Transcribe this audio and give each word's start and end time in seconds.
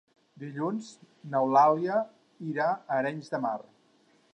Dilluns 0.43 0.87
n'Eulàlia 1.33 2.01
irà 2.55 2.71
a 2.73 3.01
Arenys 3.01 3.33
de 3.37 3.47
Mar. 3.47 3.59